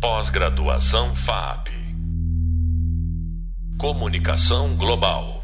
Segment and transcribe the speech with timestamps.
[0.00, 1.70] Pós-graduação FAP.
[3.80, 5.42] Comunicação Global.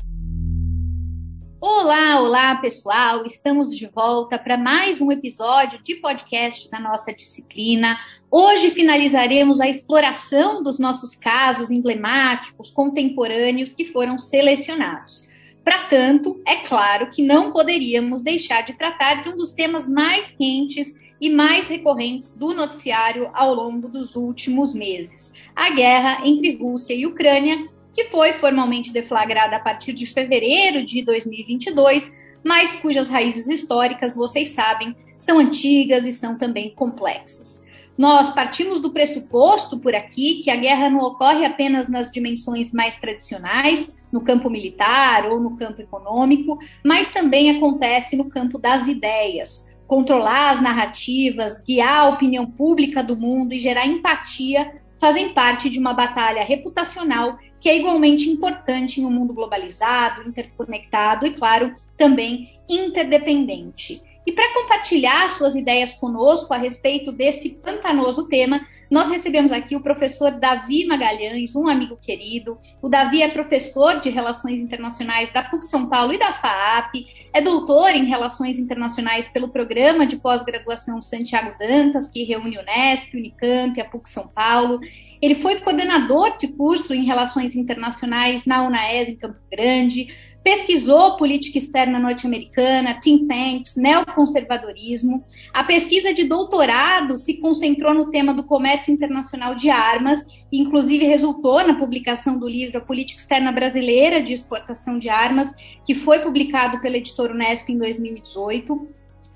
[1.60, 3.26] Olá, olá pessoal!
[3.26, 7.98] Estamos de volta para mais um episódio de podcast da nossa disciplina.
[8.30, 15.28] Hoje finalizaremos a exploração dos nossos casos emblemáticos, contemporâneos que foram selecionados.
[15.64, 20.30] Para tanto, é claro que não poderíamos deixar de tratar de um dos temas mais
[20.30, 26.94] quentes e mais recorrentes do noticiário ao longo dos últimos meses: a guerra entre Rússia
[26.94, 32.12] e Ucrânia, que foi formalmente deflagrada a partir de fevereiro de 2022,
[32.44, 37.64] mas cujas raízes históricas, vocês sabem, são antigas e são também complexas.
[37.96, 42.98] Nós partimos do pressuposto por aqui que a guerra não ocorre apenas nas dimensões mais
[42.98, 49.72] tradicionais, no campo militar ou no campo econômico, mas também acontece no campo das ideias,
[49.86, 55.78] controlar as narrativas, guiar a opinião pública do mundo e gerar empatia fazem parte de
[55.78, 62.60] uma batalha reputacional que é igualmente importante em um mundo globalizado, interconectado e, claro, também
[62.68, 64.02] interdependente.
[64.26, 69.80] E para compartilhar suas ideias conosco a respeito desse pantanoso tema, nós recebemos aqui o
[69.80, 72.56] professor Davi Magalhães, um amigo querido.
[72.80, 77.40] O Davi é professor de Relações Internacionais da PUC São Paulo e da FAAP, é
[77.40, 83.84] doutor em Relações Internacionais pelo Programa de Pós-Graduação Santiago Dantas, que reúne Unesp, Unicamp, a
[83.84, 84.78] PUC São Paulo.
[85.20, 90.06] Ele foi coordenador de curso em Relações Internacionais na UNAES, em Campo Grande,
[90.44, 95.24] pesquisou política externa norte-americana, think tanks, neoconservadorismo.
[95.54, 101.06] A pesquisa de doutorado se concentrou no tema do comércio internacional de armas, e inclusive
[101.06, 105.50] resultou na publicação do livro A Política Externa Brasileira de Exportação de Armas,
[105.86, 108.86] que foi publicado pela editora Unesp em 2018.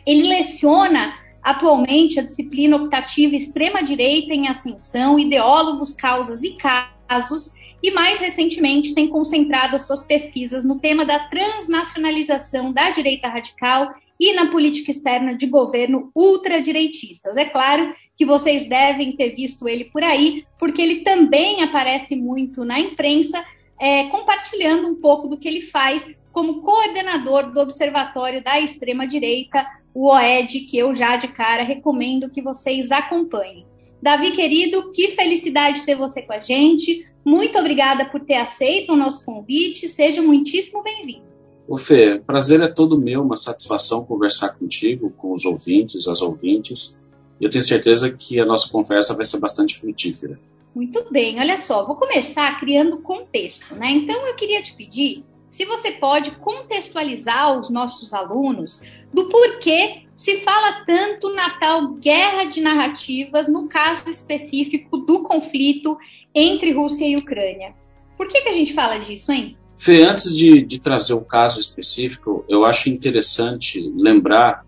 [0.07, 7.51] Ele leciona atualmente a disciplina optativa Extrema-Direita em Ascensão, Ideólogos, Causas e Casos,
[7.83, 13.95] e mais recentemente tem concentrado as suas pesquisas no tema da transnacionalização da direita radical
[14.19, 17.37] e na política externa de governo ultradireitistas.
[17.37, 22.65] É claro que vocês devem ter visto ele por aí, porque ele também aparece muito
[22.65, 23.45] na imprensa,
[23.81, 30.13] é, compartilhando um pouco do que ele faz como coordenador do Observatório da Extrema-Direita, o
[30.13, 33.67] OED, que eu já de cara recomendo que vocês acompanhem.
[34.01, 37.07] Davi, querido, que felicidade ter você com a gente.
[37.25, 39.89] Muito obrigada por ter aceito o nosso convite.
[39.89, 41.29] Seja muitíssimo bem-vindo.
[41.69, 47.05] Ô Fê, prazer é todo meu, uma satisfação conversar contigo, com os ouvintes, as ouvintes.
[47.39, 50.41] Eu tenho certeza que a nossa conversa vai ser bastante frutífera.
[50.75, 53.91] Muito bem, olha só, vou começar criando contexto, né?
[53.91, 58.81] Então eu queria te pedir se você pode contextualizar os nossos alunos
[59.13, 65.97] do porquê se fala tanto na tal guerra de narrativas no caso específico do conflito
[66.35, 67.73] entre Rússia e Ucrânia.
[68.17, 69.57] Por que, que a gente fala disso, hein?
[69.77, 74.67] Fê, antes de, de trazer o um caso específico, eu acho interessante lembrar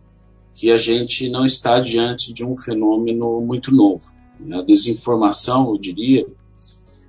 [0.55, 4.05] que a gente não está diante de um fenômeno muito novo.
[4.53, 6.29] A desinformação, eu diria,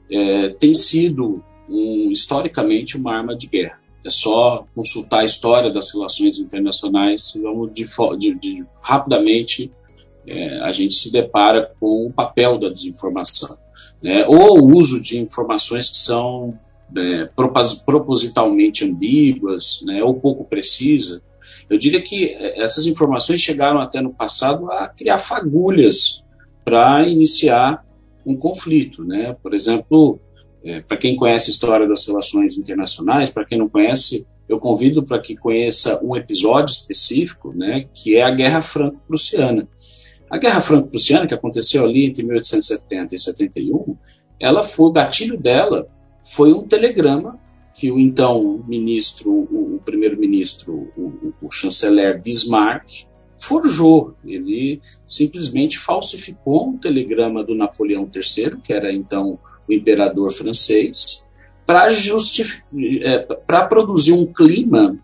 [0.09, 3.79] é, tem sido um, historicamente uma arma de guerra.
[4.03, 7.85] É só consultar a história das relações internacionais, vamos de,
[8.17, 9.72] de, de rapidamente
[10.25, 13.57] é, a gente se depara com o papel da desinformação,
[14.01, 14.25] né?
[14.28, 16.57] ou o uso de informações que são
[16.95, 17.29] é,
[17.85, 20.03] propositalmente ambíguas né?
[20.03, 21.22] ou pouco precisas.
[21.69, 26.23] Eu diria que é, essas informações chegaram até no passado a criar fagulhas
[26.63, 27.84] para iniciar
[28.25, 29.35] um conflito, né?
[29.41, 30.19] Por exemplo,
[30.63, 35.03] é, para quem conhece a história das relações internacionais, para quem não conhece, eu convido
[35.03, 39.67] para que conheça um episódio específico, né, que é a Guerra Franco-Prussiana.
[40.29, 43.97] A Guerra Franco-Prussiana, que aconteceu ali entre 1870 e 71,
[44.39, 45.88] ela foi, o gatilho dela
[46.23, 47.39] foi um telegrama
[47.73, 53.05] que o então ministro, o, primeiro-ministro, o, o, chanceler Bismarck,
[53.41, 54.16] forjou.
[54.24, 61.28] Ele simplesmente falsificou um telegrama do Napoleão III, que era então o imperador francês,
[61.66, 64.97] para é, produzir um clima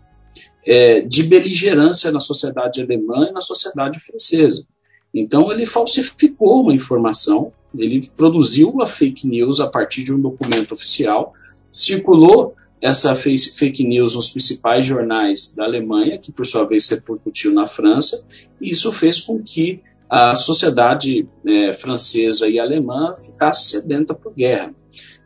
[0.64, 4.66] é, de beligerância na sociedade alemã e na sociedade francesa.
[5.12, 10.72] Então, ele falsificou uma informação, ele produziu uma fake news a partir de um documento
[10.72, 11.32] oficial,
[11.70, 17.66] circulou essa fake news nos principais jornais da Alemanha, que por sua vez repercutiu na
[17.66, 18.26] França,
[18.60, 24.74] e isso fez com que a sociedade é, francesa e alemã ficasse sedenta por guerra.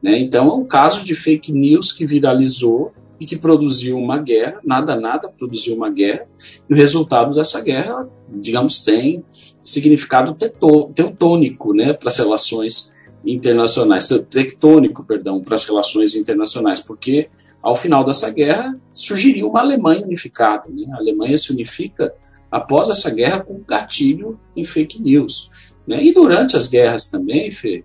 [0.03, 0.19] Né?
[0.19, 4.97] Então, é um caso de fake news que viralizou e que produziu uma guerra, nada,
[4.97, 6.27] nada produziu uma guerra,
[6.69, 9.25] e o resultado dessa guerra, digamos, tem
[9.63, 12.93] significado teutônico né, para as relações
[13.25, 17.29] internacionais, tectônico, perdão, para as relações internacionais, porque
[17.63, 20.65] ao final dessa guerra surgiria uma Alemanha unificada.
[20.69, 20.85] Né?
[20.93, 22.13] A Alemanha se unifica
[22.51, 25.51] após essa guerra com gatilho em fake news.
[25.87, 26.05] Né?
[26.05, 27.85] E durante as guerras também, Fê,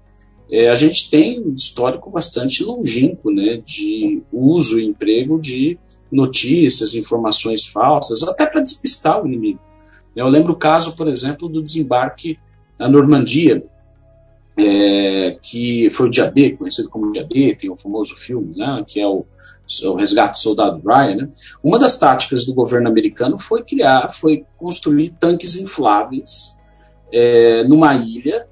[0.49, 5.77] é, a gente tem um histórico bastante longínquo né, de uso e emprego de
[6.11, 9.59] notícias, informações falsas, até para despistar o inimigo.
[10.15, 12.39] Eu lembro o caso, por exemplo, do desembarque
[12.79, 13.63] na Normandia,
[14.57, 18.83] é, que foi o dia D, conhecido como dia D, tem o famoso filme, né,
[18.87, 19.25] que é o,
[19.85, 21.15] o Resgate do Soldado Ryan.
[21.15, 21.29] Né?
[21.63, 26.57] Uma das táticas do governo americano foi criar, foi construir tanques infláveis
[27.13, 28.47] é, numa ilha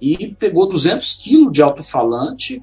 [0.00, 2.62] e pegou 200 quilos de alto-falante,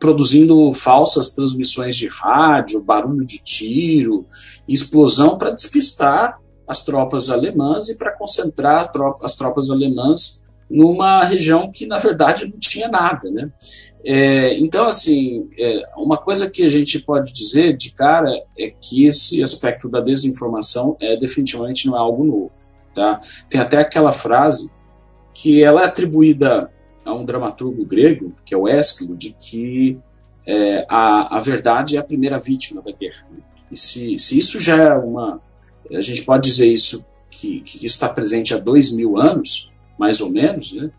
[0.00, 4.26] produzindo falsas transmissões de rádio, barulho de tiro,
[4.66, 8.90] explosão para despistar as tropas alemãs e para concentrar
[9.22, 13.50] as tropas alemãs numa região que na verdade não tinha nada, né?
[14.06, 19.06] É, então, assim, é, uma coisa que a gente pode dizer de cara é que
[19.06, 22.54] esse aspecto da desinformação é definitivamente não é algo novo,
[22.94, 23.20] tá?
[23.48, 24.70] Tem até aquela frase
[25.32, 26.70] que ela é atribuída
[27.04, 29.98] a um dramaturgo grego, que é o Ésquilo, de que
[30.46, 33.26] é, a, a verdade é a primeira vítima da guerra.
[33.30, 33.38] Né?
[33.70, 35.40] E se, se isso já é uma.
[35.90, 40.30] A gente pode dizer isso que, que está presente há dois mil anos, mais ou
[40.30, 40.90] menos, né?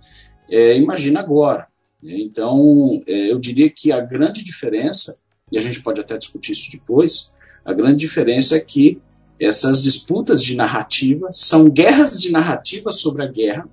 [0.50, 1.68] É, imagina agora.
[2.02, 2.18] Né?
[2.20, 5.20] Então, é, eu diria que a grande diferença,
[5.52, 7.34] e a gente pode até discutir isso depois,
[7.64, 9.00] a grande diferença é que
[9.40, 13.68] essas disputas de narrativa são guerras de narrativa sobre a guerra,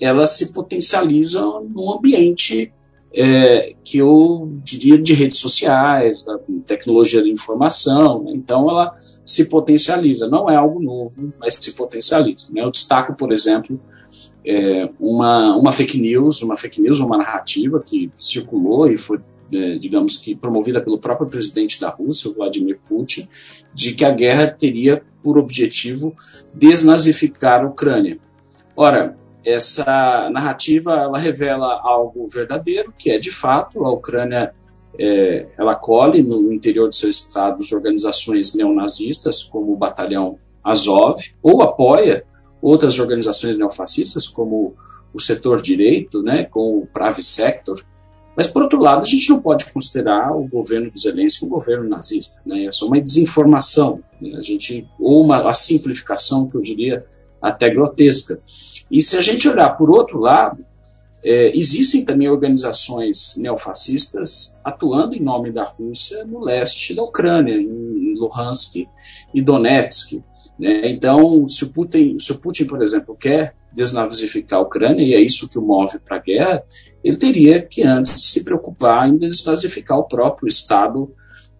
[0.00, 2.72] elas se potencializam num ambiente
[3.12, 8.32] é, que eu diria de redes sociais, da tecnologia de informação, né?
[8.34, 10.28] então ela se potencializa.
[10.28, 12.48] Não é algo novo, mas se potencializa.
[12.50, 12.62] Né?
[12.62, 13.80] Eu destaco, por exemplo,
[14.44, 19.20] é, uma, uma fake news, uma fake news, uma narrativa que circulou e foi,
[19.52, 23.28] é, digamos que, promovida pelo próprio presidente da Rússia, Vladimir Putin,
[23.74, 26.14] de que a guerra teria por objetivo
[26.54, 28.18] desnazificar a Ucrânia.
[28.74, 34.54] Ora, essa narrativa ela revela algo verdadeiro, que é de fato a Ucrânia
[34.98, 41.62] é, ela acolhe no interior de seu estado organizações neonazistas, como o Batalhão Azov, ou
[41.62, 42.24] apoia
[42.60, 44.74] outras organizações neofascistas, como
[45.12, 47.82] o setor direito, né, com o Pravi Sector.
[48.36, 51.88] Mas, por outro lado, a gente não pode considerar o governo de Zelensky um governo
[51.88, 52.42] nazista.
[52.46, 52.66] Né?
[52.66, 54.36] É só uma desinformação, né?
[54.36, 57.04] a gente, ou uma a simplificação, que eu diria
[57.42, 58.40] até grotesca.
[58.90, 60.64] E se a gente olhar por outro lado,
[61.22, 68.14] é, existem também organizações neofascistas atuando em nome da Rússia no leste da Ucrânia, em
[68.18, 68.86] Luhansk
[69.34, 70.22] e Donetsk.
[70.60, 70.90] Né?
[70.90, 75.20] Então, se o, Putin, se o Putin, por exemplo, quer desnazificar a Ucrânia, e é
[75.20, 76.62] isso que o move para a guerra,
[77.02, 81.10] ele teria que antes se preocupar em desnazificar o próprio Estado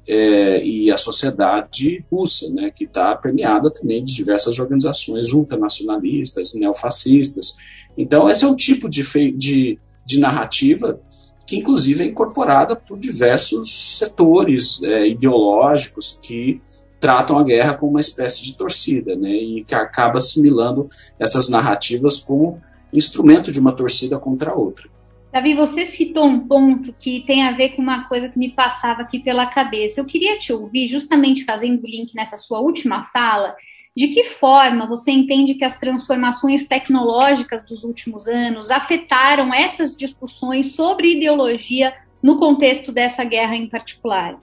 [0.06, 7.56] é, e a sociedade russa, né, que está permeada também de diversas organizações ultranacionalistas, neofascistas.
[7.96, 9.02] Então, esse é um tipo de,
[9.32, 11.00] de, de narrativa
[11.46, 16.60] que, inclusive, é incorporada por diversos setores é, ideológicos que
[17.00, 20.88] tratam a guerra como uma espécie de torcida, né, e que acaba assimilando
[21.18, 22.60] essas narrativas como
[22.92, 24.88] instrumento de uma torcida contra a outra.
[25.32, 29.02] Davi, você citou um ponto que tem a ver com uma coisa que me passava
[29.02, 30.00] aqui pela cabeça.
[30.00, 33.54] Eu queria te ouvir, justamente fazendo link nessa sua última fala,
[33.96, 40.72] de que forma você entende que as transformações tecnológicas dos últimos anos afetaram essas discussões
[40.74, 44.36] sobre ideologia no contexto dessa guerra em particular?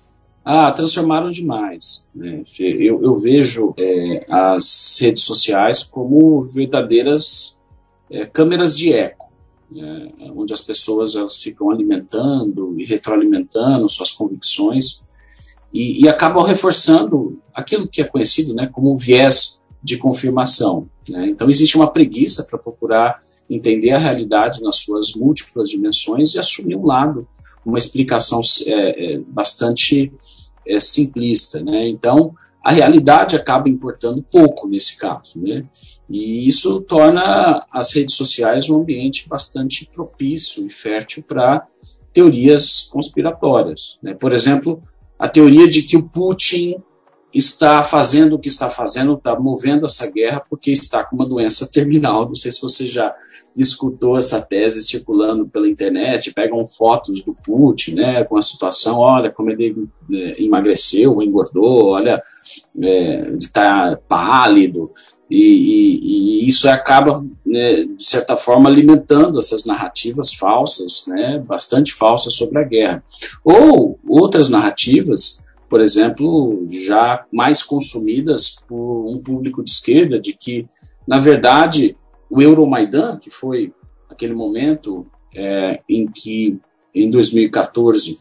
[0.49, 2.09] Ah, transformaram demais.
[2.15, 2.41] Né?
[2.57, 7.61] Eu, eu vejo é, as redes sociais como verdadeiras
[8.09, 9.29] é, câmeras de eco
[9.75, 15.05] é, onde as pessoas elas ficam alimentando e retroalimentando suas convicções
[15.73, 20.89] e, e, acabam reforçando aquilo que é conhecido né, como viés de confirmação.
[21.07, 21.29] Né?
[21.29, 26.75] Então existe uma preguiça para procurar entender a realidade nas suas múltiplas dimensões e assumir
[26.75, 27.27] um lado,
[27.65, 30.11] uma explicação é, é, bastante
[30.67, 31.61] é, simplista.
[31.61, 31.87] Né?
[31.89, 35.65] Então a realidade acaba importando pouco nesse caso, né?
[36.09, 41.65] E isso torna as redes sociais um ambiente bastante propício e fértil para
[42.11, 43.97] teorias conspiratórias.
[44.01, 44.13] Né?
[44.13, 44.81] Por exemplo,
[45.17, 46.75] a teoria de que o Putin
[47.37, 51.69] está fazendo o que está fazendo, está movendo essa guerra porque está com uma doença
[51.71, 52.27] terminal.
[52.27, 53.13] Não sei se você já
[53.55, 59.31] escutou essa tese circulando pela internet, pegam fotos do Putin, né, com a situação, olha
[59.31, 62.21] como ele é, emagreceu, engordou, olha,
[62.81, 64.91] é, está pálido.
[65.29, 71.93] E, e, e isso acaba, né, de certa forma, alimentando essas narrativas falsas, né, bastante
[71.93, 73.03] falsas sobre a guerra.
[73.43, 80.67] Ou outras narrativas, por exemplo, já mais consumidas por um público de esquerda, de que,
[81.05, 81.97] na verdade,
[82.29, 83.73] o Euromaidan, que foi
[84.09, 85.05] aquele momento
[85.35, 86.57] é, em que,
[86.93, 88.19] em 2014,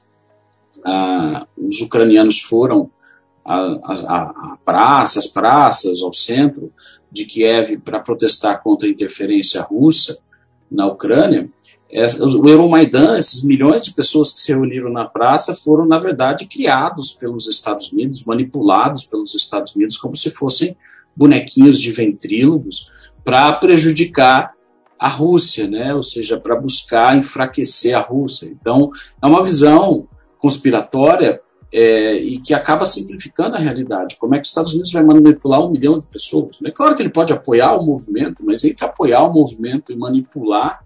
[0.85, 2.91] ah, os ucranianos foram
[3.45, 6.73] a, praças, praças, ao centro
[7.11, 10.19] de Kiev para protestar contra a interferência russa
[10.71, 11.49] na Ucrânia,
[11.90, 17.12] o Euromaidan, esses milhões de pessoas que se reuniram na praça, foram, na verdade, criados
[17.12, 20.76] pelos Estados Unidos, manipulados pelos Estados Unidos, como se fossem
[21.14, 22.88] bonequinhos de ventrílogos,
[23.25, 24.52] para prejudicar
[24.99, 25.95] a Rússia, né?
[25.95, 28.47] ou seja, para buscar enfraquecer a Rússia.
[28.47, 28.90] Então,
[29.23, 31.40] é uma visão conspiratória
[31.73, 34.16] é, e que acaba simplificando a realidade.
[34.19, 36.59] Como é que os Estados Unidos vai manipular um milhão de pessoas?
[36.64, 40.86] É claro que ele pode apoiar o movimento, mas entre apoiar o movimento e manipular,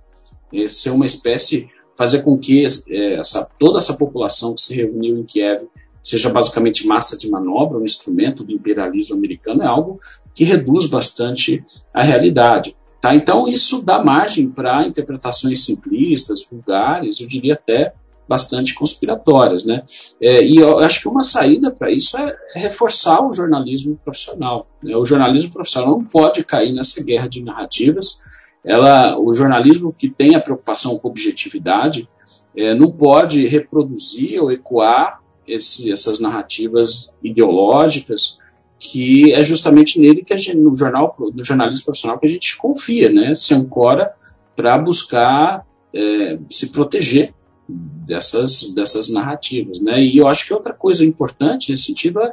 [0.52, 5.18] é, ser uma espécie, fazer com que é, essa, toda essa população que se reuniu
[5.18, 5.68] em Kiev
[6.02, 10.00] seja basicamente massa de manobra, um instrumento do imperialismo americano, é algo
[10.34, 12.74] que reduz bastante a realidade.
[13.00, 13.14] Tá?
[13.14, 17.92] Então, isso dá margem para interpretações simplistas, vulgares, eu diria até
[18.30, 19.82] bastante conspiratórias, né?
[20.20, 24.68] É, e eu acho que uma saída para isso é, reforçar o jornalismo profissional.
[24.80, 24.96] Né?
[24.96, 28.22] O jornalismo profissional não pode cair nessa guerra de narrativas.
[28.64, 32.08] Ela, o jornalismo que tem a preocupação com objetividade
[32.56, 38.38] é, não pode reproduzir ou ecoar esse, essas narrativas ideológicas
[38.78, 42.56] que é justamente nele que a gente, no jornal, no jornalismo profissional que a gente
[42.56, 43.34] confia, né?
[43.34, 44.14] Se ancora
[44.56, 47.34] para buscar é, se proteger
[47.68, 49.80] dessas, dessas narrativas.
[49.80, 50.02] Né?
[50.02, 52.32] E eu acho que outra coisa importante nesse sentido é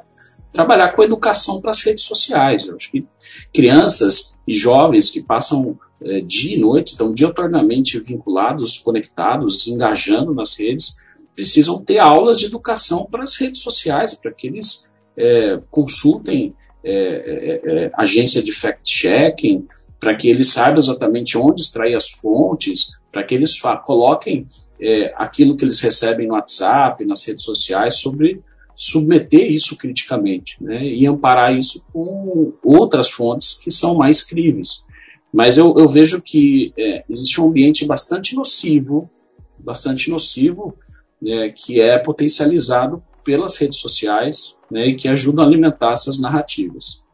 [0.52, 2.66] trabalhar com educação para as redes sociais.
[2.66, 3.06] Eu acho que
[3.54, 10.58] crianças e jovens que passam é, dia e noite, estão dioturnamente vinculados, conectados, engajando nas
[10.58, 16.56] redes, precisam ter aulas de educação para as redes sociais, para que eles é, consultem
[16.84, 19.68] é, é, é agência de fact-checking,
[20.00, 24.46] para que eles saibam exatamente onde extrair as fontes, para que eles coloquem
[24.80, 28.42] é, aquilo que eles recebem no WhatsApp, nas redes sociais, sobre
[28.76, 34.86] submeter isso criticamente né, e amparar isso com outras fontes que são mais críveis.
[35.34, 39.10] Mas eu, eu vejo que é, existe um ambiente bastante nocivo,
[39.58, 40.76] bastante nocivo,
[41.26, 47.08] é, que é potencializado pelas redes sociais né, e que ajudam a alimentar essas narrativas.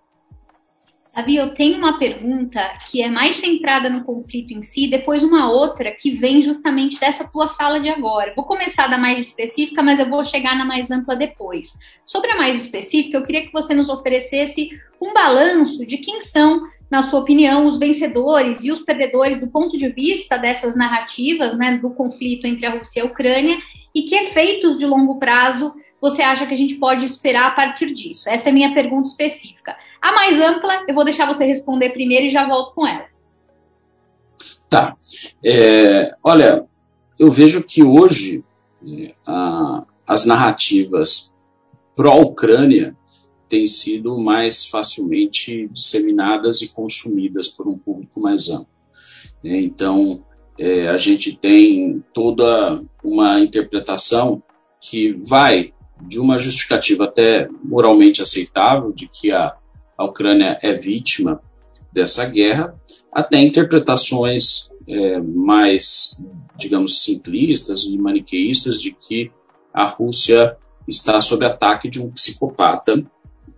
[1.14, 5.52] Sabe, eu tenho uma pergunta que é mais centrada no conflito em si, depois uma
[5.52, 8.34] outra que vem justamente dessa tua fala de agora.
[8.36, 11.78] Vou começar da mais específica, mas eu vou chegar na mais ampla depois.
[12.04, 16.64] Sobre a mais específica, eu queria que você nos oferecesse um balanço de quem são,
[16.94, 21.80] na sua opinião, os vencedores e os perdedores do ponto de vista dessas narrativas, né,
[21.80, 23.58] do conflito entre a Rússia e a Ucrânia,
[23.96, 27.92] e que efeitos de longo prazo você acha que a gente pode esperar a partir
[27.96, 28.30] disso?
[28.30, 29.76] Essa é a minha pergunta específica.
[30.00, 33.06] A mais ampla, eu vou deixar você responder primeiro e já volto com ela.
[34.70, 34.96] Tá.
[35.44, 36.64] É, olha,
[37.18, 38.44] eu vejo que hoje
[38.88, 41.36] é, a, as narrativas
[41.96, 42.96] pró-Ucrânia
[43.54, 48.68] têm sido mais facilmente disseminadas e consumidas por um público mais amplo.
[49.44, 50.24] É, então,
[50.58, 54.42] é, a gente tem toda uma interpretação
[54.82, 59.56] que vai de uma justificativa até moralmente aceitável de que a
[59.98, 61.42] a Ucrânia é vítima
[61.92, 62.76] dessa guerra,
[63.12, 66.22] até interpretações é, mais,
[66.58, 69.32] digamos, simplistas e maniqueístas de que
[69.74, 70.58] a Rússia
[70.88, 73.04] está sob ataque de um psicopata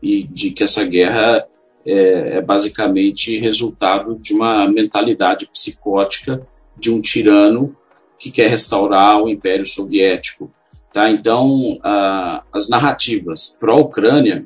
[0.05, 1.47] e de que essa guerra
[1.83, 6.45] é, é basicamente resultado de uma mentalidade psicótica
[6.77, 7.75] de um tirano
[8.19, 10.51] que quer restaurar o Império Soviético.
[10.93, 11.09] Tá?
[11.09, 14.45] Então, a, as narrativas pró-Ucrânia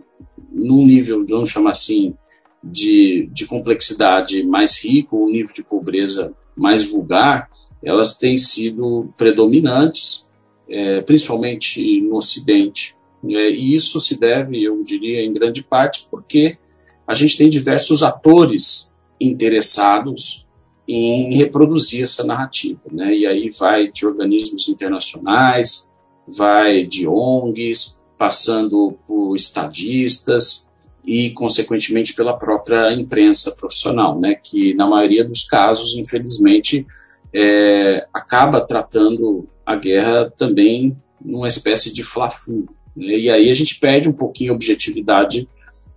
[0.50, 2.16] num nível, vamos chamar assim,
[2.64, 7.50] de, de complexidade mais rico, um nível de pobreza mais vulgar,
[7.84, 10.32] elas têm sido predominantes,
[10.70, 12.96] é, principalmente no Ocidente.
[13.28, 16.58] É, e isso se deve, eu diria, em grande parte, porque
[17.06, 20.48] a gente tem diversos atores interessados
[20.88, 22.82] em reproduzir essa narrativa.
[22.92, 23.16] Né?
[23.16, 25.94] E aí vai de organismos internacionais,
[26.28, 30.70] vai de ONGs, passando por estadistas
[31.06, 36.86] e, consequentemente, pela própria imprensa profissional, né, que, na maioria dos casos, infelizmente,
[37.34, 42.68] é, acaba tratando a guerra também numa espécie de fla-fu.
[42.96, 45.48] Né, e aí a gente perde um pouquinho a objetividade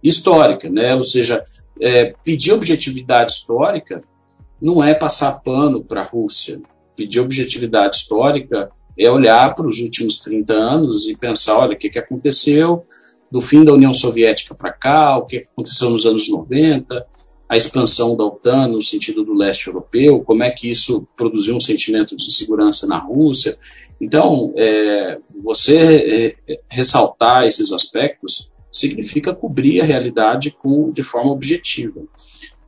[0.02, 0.94] histórica, né?
[0.94, 1.42] Ou seja,
[1.80, 4.02] é, pedir objetividade histórica
[4.60, 6.60] não é passar pano para a Rússia.
[6.96, 11.90] Pedir objetividade histórica é olhar para os últimos 30 anos e pensar, olha, o que,
[11.90, 12.84] que aconteceu
[13.30, 17.06] do fim da União Soviética para cá, o que aconteceu nos anos 90,
[17.52, 21.60] a expansão da OTAN no sentido do leste europeu, como é que isso produziu um
[21.60, 23.58] sentimento de segurança na Rússia.
[24.00, 32.00] Então, é, você é, ressaltar esses aspectos significa cobrir a realidade com, de forma objetiva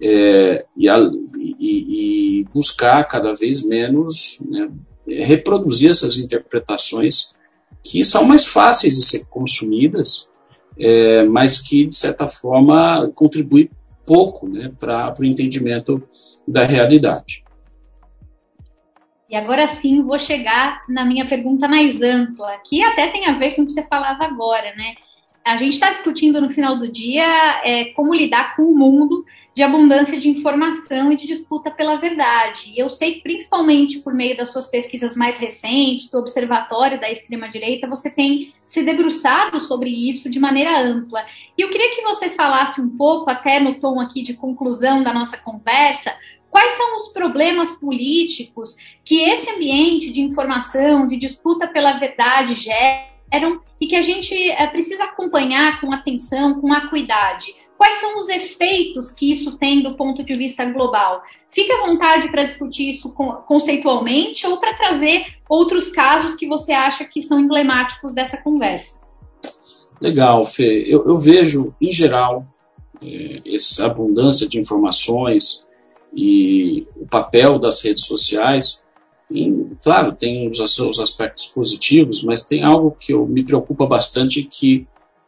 [0.03, 0.99] é, e, a,
[1.39, 4.71] e, e, buscar cada vez menos né,
[5.09, 7.35] reproduzir essas interpretações
[7.83, 10.31] que são mais fáceis de ser consumidas,
[10.79, 13.71] é, mas que, de certa forma, contribuem
[14.07, 16.03] pouco né, para o entendimento
[16.47, 17.45] da realidade.
[19.29, 23.57] E agora sim vou chegar na minha pergunta mais ampla, que até tem a ver
[23.57, 24.95] com o que você falava agora, né?
[25.45, 27.27] A gente está discutindo no final do dia
[27.63, 29.25] é, como lidar com o mundo
[29.55, 32.73] de abundância de informação e de disputa pela verdade.
[32.75, 37.87] E eu sei principalmente por meio das suas pesquisas mais recentes, do Observatório da Extrema-Direita,
[37.87, 41.25] você tem se debruçado sobre isso de maneira ampla.
[41.57, 45.15] E eu queria que você falasse um pouco, até no tom aqui de conclusão da
[45.15, 46.13] nossa conversa,
[46.51, 52.55] quais são os problemas políticos que esse ambiente de informação, de disputa pela verdade
[53.35, 57.55] geram e que a gente é, precisa acompanhar com atenção, com acuidade.
[57.77, 61.23] Quais são os efeitos que isso tem do ponto de vista global?
[61.51, 63.13] Fique à vontade para discutir isso
[63.47, 68.97] conceitualmente ou para trazer outros casos que você acha que são emblemáticos dessa conversa.
[70.01, 70.85] Legal, Fê.
[70.87, 72.45] Eu, eu vejo, em geral,
[73.03, 75.67] é, essa abundância de informações
[76.17, 78.84] e o papel das redes sociais.
[79.83, 84.87] Claro, tem os, os aspectos positivos, mas tem algo que eu, me preocupa bastante que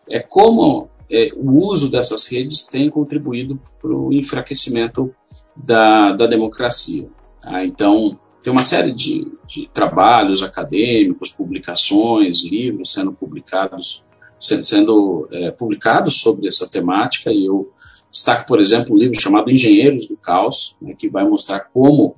[0.09, 5.15] é como é, o uso dessas redes tem contribuído para o enfraquecimento
[5.55, 7.09] da, da democracia.
[7.41, 7.65] Tá?
[7.65, 14.05] Então, tem uma série de, de, trabalhos acadêmicos, publicações, livros sendo publicados,
[14.39, 17.73] sendo, sendo é, publicados sobre essa temática, e eu
[18.11, 22.16] destaco, por exemplo, um livro chamado Engenheiros do Caos, né, que vai mostrar como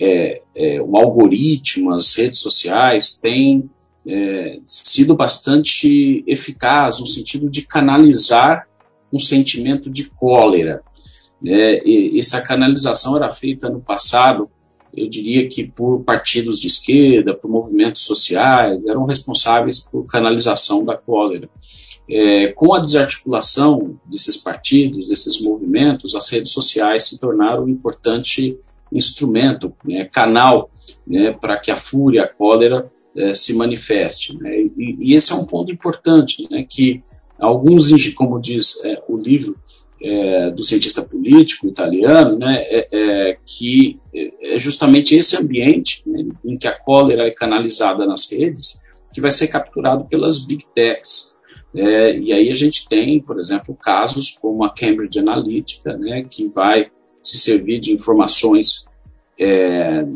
[0.00, 3.68] é, é, o algoritmo, as redes sociais têm
[4.06, 8.66] é, sido bastante eficaz no sentido de canalizar
[9.12, 10.82] um sentimento de cólera.
[11.42, 11.80] Né?
[11.84, 14.50] E essa canalização era feita no passado,
[14.96, 20.96] eu diria que por partidos de esquerda, por movimentos sociais, eram responsáveis por canalização da
[20.96, 21.48] cólera.
[22.08, 28.58] É, com a desarticulação desses partidos, desses movimentos, as redes sociais se tornaram um importante
[28.94, 30.70] instrumento, né, canal
[31.06, 34.38] né, para que a fúria, a cólera é, se manifeste.
[34.38, 34.62] Né?
[34.76, 37.02] E, e, esse é um ponto importante, né, que
[37.38, 39.56] alguns, como diz é, o livro
[40.02, 43.98] é, do cientista político italiano, né, é, é, que
[44.40, 49.30] é justamente esse ambiente né, em que a cólera é canalizada nas redes que vai
[49.30, 51.34] ser capturado pelas big techs.
[51.74, 56.48] É, e aí a gente tem, por exemplo, casos como a Cambridge Analytica, né, que
[56.48, 56.90] vai
[57.24, 58.86] se servir de informações
[59.38, 60.06] é,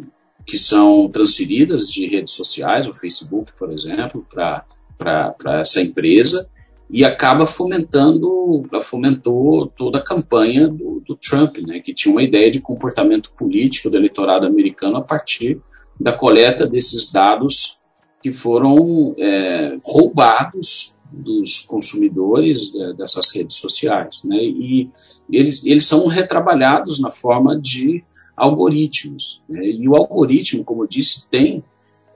[0.46, 6.48] que são transferidas de redes sociais, o Facebook, por exemplo, para essa empresa
[6.90, 12.50] e acaba fomentando, fomentou toda a campanha do, do, Trump, né, que tinha uma ideia
[12.50, 15.60] de comportamento político do eleitorado americano a partir
[16.00, 17.82] da coleta desses dados
[18.22, 24.90] que foram é, roubados dos consumidores de, dessas redes sociais, né, e
[25.30, 28.04] eles, eles são retrabalhados na forma de
[28.36, 29.42] algoritmos.
[29.48, 29.64] Né?
[29.64, 31.64] E o algoritmo, como eu disse, tem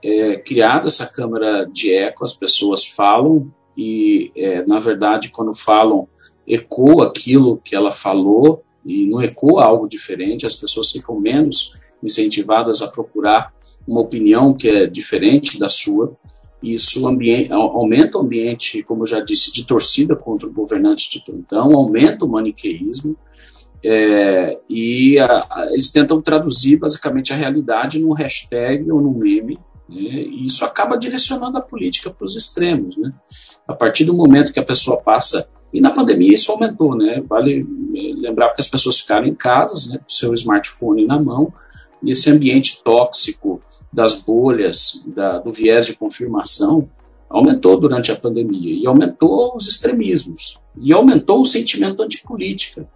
[0.03, 6.07] é, criado essa câmara de eco, as pessoas falam e, é, na verdade, quando falam,
[6.47, 12.81] ecoa aquilo que ela falou e não ecoa algo diferente, as pessoas ficam menos incentivadas
[12.81, 13.53] a procurar
[13.87, 16.15] uma opinião que é diferente da sua.
[16.63, 17.05] Isso
[17.51, 22.23] aumenta o ambiente, como eu já disse, de torcida contra o governante de plantão, aumenta
[22.23, 23.17] o maniqueísmo,
[23.83, 29.59] é, e a, a, eles tentam traduzir basicamente a realidade num hashtag ou num meme,
[29.89, 32.95] né, e isso acaba direcionando a política para os extremos.
[32.95, 33.13] Né?
[33.67, 35.49] A partir do momento que a pessoa passa.
[35.73, 37.21] E na pandemia isso aumentou, né?
[37.27, 41.51] Vale é, lembrar que as pessoas ficaram em casa, né, com seu smartphone na mão,
[42.01, 43.61] e esse ambiente tóxico
[43.93, 46.89] das bolhas, da, do viés de confirmação,
[47.29, 52.87] aumentou durante a pandemia e aumentou os extremismos e aumentou o sentimento antipolítica.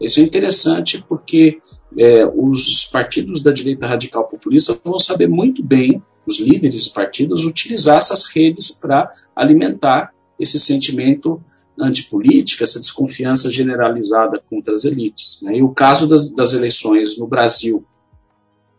[0.00, 1.58] Isso é interessante porque
[1.96, 7.44] é, os partidos da direita radical populista vão saber muito bem, os líderes de partidos,
[7.44, 11.42] utilizar essas redes para alimentar esse sentimento
[11.78, 15.40] antipolítica, essa desconfiança generalizada contra as elites.
[15.42, 15.58] Né?
[15.58, 17.84] E o caso das, das, eleições no Brasil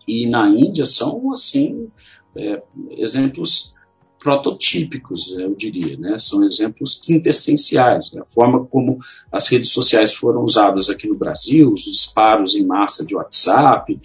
[0.08, 1.90] e na Índia são, assim,
[2.36, 2.62] é,
[2.92, 3.76] exemplos
[4.22, 6.20] prototípicos, eu diria, né?
[6.20, 8.12] São exemplos quintessenciais.
[8.14, 8.22] Né?
[8.22, 9.00] A forma como
[9.32, 14.00] as redes sociais foram usadas aqui no Brasil, os disparos em massa de WhatsApp,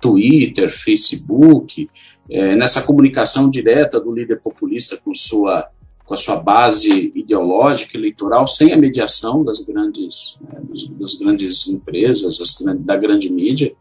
[0.00, 1.88] Twitter, Facebook,
[2.28, 5.68] é, nessa comunicação direta do líder populista com sua
[6.04, 11.68] com a sua base ideológica eleitoral, sem a mediação das grandes, né, das, das, grandes
[11.68, 12.36] empresas,
[12.80, 13.72] da grande mídia,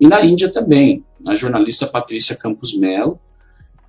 [0.00, 1.04] e na Índia também.
[1.26, 3.18] A jornalista Patrícia Campos Melo,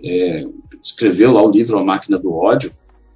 [0.04, 0.46] é,
[0.82, 2.72] escreveu lá o livro A Máquina do Ódio,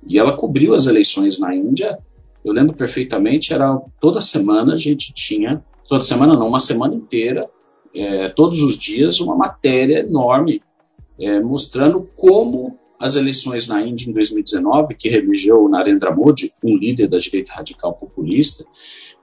[0.08, 1.98] e ela cobriu as eleições na Índia.
[2.44, 7.50] Eu lembro perfeitamente, era toda semana a gente tinha, toda semana não, uma semana inteira,
[7.96, 10.62] é, todos os dias, uma matéria enorme
[11.20, 17.08] é, mostrando como as eleições na Índia em 2019, que reelegeu Narendra Modi, um líder
[17.08, 18.66] da direita radical populista,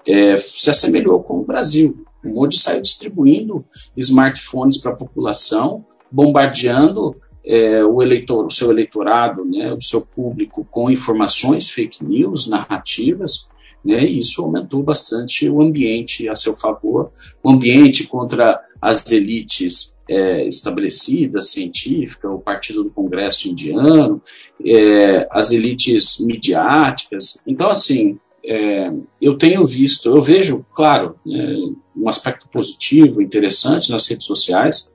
[0.06, 2.04] é, se assemelhou com o Brasil.
[2.24, 3.64] O Modi saiu distribuindo
[3.96, 10.66] smartphones para a população, bombardeando é, o, eleitor, o seu eleitorado, né, o seu público
[10.70, 13.48] com informações, fake news, narrativas,
[13.84, 17.10] né, e isso aumentou bastante o ambiente a seu favor,
[17.42, 24.20] o ambiente contra as elites é, estabelecidas, científicas, o Partido do Congresso Indiano,
[24.64, 27.42] é, as elites midiáticas.
[27.46, 28.18] Então, assim,
[28.50, 31.56] é, eu tenho visto, eu vejo, claro, é,
[31.96, 34.92] um aspecto positivo, interessante nas redes sociais,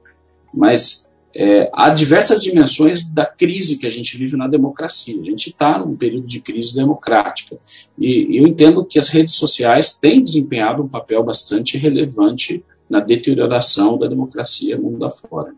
[0.53, 5.21] mas é, há diversas dimensões da crise que a gente vive na democracia.
[5.21, 7.57] A gente está num período de crise democrática.
[7.97, 13.97] E eu entendo que as redes sociais têm desempenhado um papel bastante relevante na deterioração
[13.97, 15.53] da democracia mundo afora.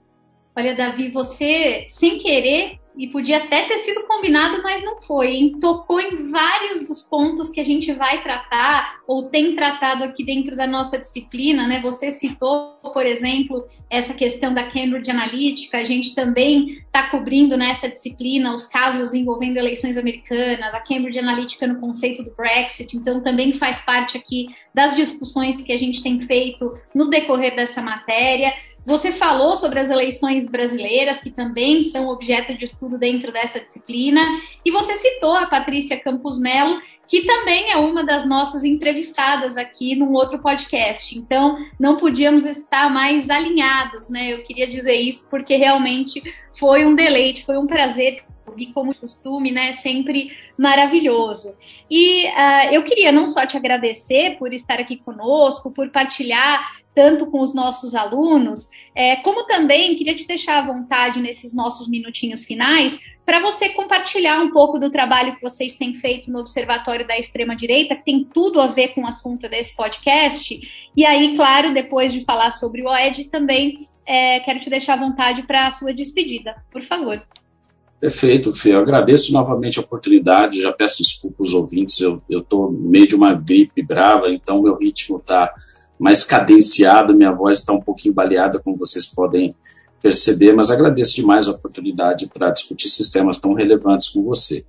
[0.56, 5.54] Olha, Davi, você, sem querer, e podia até ter sido combinado, mas não foi.
[5.62, 10.56] Tocou em vários dos pontos que a gente vai tratar ou tem tratado aqui dentro
[10.56, 11.80] da nossa disciplina, né?
[11.82, 15.78] Você citou, por exemplo, essa questão da Cambridge Analytica.
[15.78, 21.68] A gente também está cobrindo nessa disciplina os casos envolvendo eleições americanas, a Cambridge Analytica
[21.68, 22.98] no conceito do Brexit.
[22.98, 27.82] Então, também faz parte aqui das discussões que a gente tem feito no decorrer dessa
[27.82, 28.52] matéria.
[28.88, 34.22] Você falou sobre as eleições brasileiras, que também são objeto de estudo dentro dessa disciplina,
[34.64, 39.94] e você citou a Patrícia Campos Melo, que também é uma das nossas entrevistadas aqui
[39.94, 41.20] num outro podcast.
[41.20, 44.34] Então, não podíamos estar mais alinhados, né?
[44.34, 46.24] Eu queria dizer isso porque realmente
[46.58, 48.24] foi um deleite, foi um prazer
[48.56, 51.54] e como costume, né, sempre maravilhoso.
[51.92, 56.66] E uh, eu queria não só te agradecer por estar aqui conosco, por partilhar
[56.98, 61.88] tanto com os nossos alunos, é, como também queria te deixar à vontade nesses nossos
[61.88, 67.08] minutinhos finais para você compartilhar um pouco do trabalho que vocês têm feito no Observatório
[67.08, 70.60] da Extrema Direita, que tem tudo a ver com o assunto desse podcast.
[70.96, 74.98] E aí, claro, depois de falar sobre o OED, também é, quero te deixar à
[74.98, 76.56] vontade para a sua despedida.
[76.72, 77.22] Por favor.
[78.02, 78.74] Perfeito, Fê.
[78.74, 80.64] Eu agradeço novamente a oportunidade.
[80.64, 82.00] Já peço desculpas aos ouvintes.
[82.02, 85.54] Eu estou meio de uma gripe brava, então meu ritmo está
[86.00, 89.56] mais cadenciado, minha voz está um pouquinho baleada, como vocês podem
[90.02, 94.66] perceber, mas agradeço demais a oportunidade para discutir sistemas tão relevantes com você.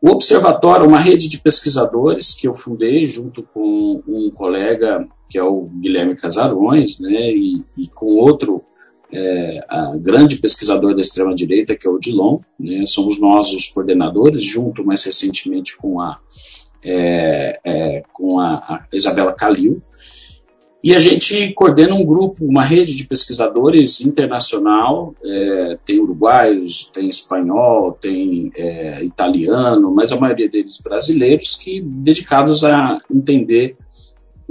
[0.00, 5.36] O Observatório é uma rede de pesquisadores que eu fundei junto com um colega, que
[5.36, 8.64] é o Guilherme Casarões, né, e, e com outro
[9.12, 9.60] é,
[10.00, 12.38] grande pesquisador da extrema-direita, que é o Dilon.
[12.58, 16.18] Né, somos nós os coordenadores, junto mais recentemente com a,
[16.82, 19.82] é, é, com a, a Isabela Calil.
[20.82, 27.08] E a gente coordena um grupo, uma rede de pesquisadores internacional, é, tem uruguaios, tem
[27.08, 33.76] espanhol, tem é, italiano, mas a maioria deles brasileiros, que dedicados a entender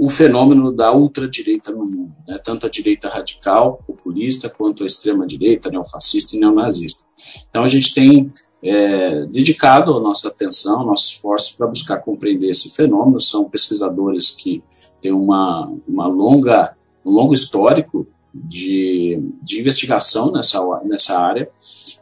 [0.00, 2.40] o fenômeno da ultradireita no mundo, né?
[2.42, 7.04] tanto a direita radical, populista, quanto a extrema-direita, neofascista e neonazista.
[7.50, 8.32] Então a gente tem
[8.62, 13.20] é, dedicado a nossa atenção, nosso esforço para buscar compreender esse fenômeno.
[13.20, 14.62] São pesquisadores que
[15.02, 21.50] têm uma, uma longa, um longo histórico de, de investigação nessa, nessa área.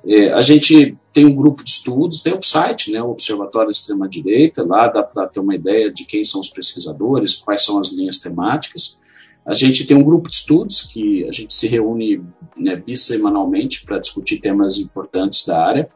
[0.07, 4.09] É, a gente tem um grupo de estudos, tem o site, né, o Observatório Extrema
[4.09, 7.93] Direita, lá dá para ter uma ideia de quem são os pesquisadores, quais são as
[7.93, 9.01] linhas temáticas.
[9.45, 12.23] A gente tem um grupo de estudos que a gente se reúne
[12.57, 15.91] né, bissemanalmente para discutir temas importantes da área.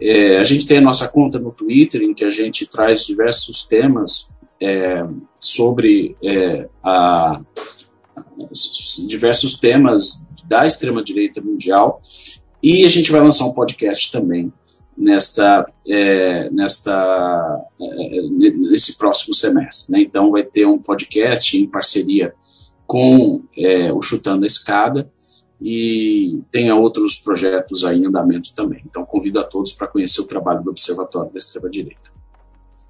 [0.00, 3.66] É, a gente tem a nossa conta no Twitter, em que a gente traz diversos
[3.66, 5.04] temas é,
[5.40, 7.40] sobre é, a,
[9.08, 12.00] diversos temas da extrema-direita mundial.
[12.62, 14.52] E a gente vai lançar um podcast também
[15.00, 19.92] nesta, é, nesta, é, nesse próximo semestre.
[19.92, 20.02] Né?
[20.02, 22.34] Então, vai ter um podcast em parceria
[22.86, 25.10] com é, o Chutando a Escada
[25.60, 28.82] e tenha outros projetos aí em andamento também.
[28.84, 32.10] Então, convido a todos para conhecer o trabalho do Observatório da Extrema-Direita.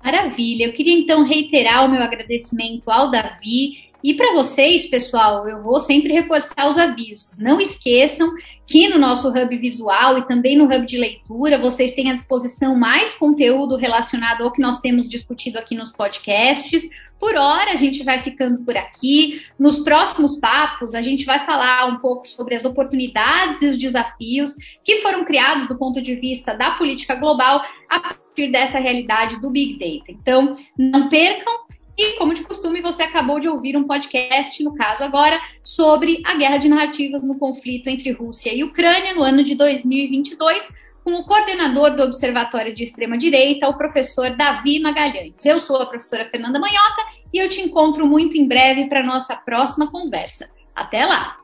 [0.02, 0.64] Maravilha.
[0.64, 5.78] Eu queria então reiterar o meu agradecimento ao Davi e para vocês, pessoal, eu vou
[5.78, 7.38] sempre reforçar os avisos.
[7.38, 8.32] Não esqueçam
[8.66, 12.76] que no nosso hub visual e também no hub de leitura, vocês têm à disposição
[12.76, 16.88] mais conteúdo relacionado ao que nós temos discutido aqui nos podcasts.
[17.18, 19.42] Por hora, a gente vai ficando por aqui.
[19.58, 24.54] Nos próximos papos, a gente vai falar um pouco sobre as oportunidades e os desafios
[24.82, 29.50] que foram criados do ponto de vista da política global a partir dessa realidade do
[29.50, 30.10] Big Data.
[30.10, 31.69] Então, não percam
[32.00, 36.34] e, como de costume, você acabou de ouvir um podcast, no caso agora, sobre a
[36.34, 40.72] guerra de narrativas no conflito entre Rússia e Ucrânia no ano de 2022,
[41.04, 45.44] com o coordenador do Observatório de Extrema-Direita, o professor Davi Magalhães.
[45.44, 49.36] Eu sou a professora Fernanda Manhota e eu te encontro muito em breve para nossa
[49.36, 50.48] próxima conversa.
[50.74, 51.36] Até lá!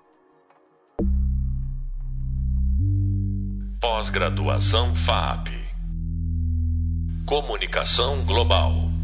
[3.79, 5.49] Pós-graduação FAP
[7.27, 8.96] Comunicação Global